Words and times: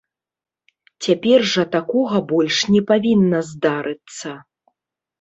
Цяпер 1.07 1.39
жа 1.51 1.67
такога 1.77 2.23
больш 2.33 2.57
не 2.73 2.83
павінна 2.91 3.47
здарыцца. 3.55 4.39